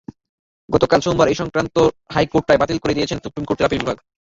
[0.69, 1.75] গতকাল সোমবার এ-সংক্রান্ত
[2.13, 3.97] হাইকোর্টের রায় বাতিল করে দিয়েছেন সুপ্রিম কোর্টের আপিল বিভাগ।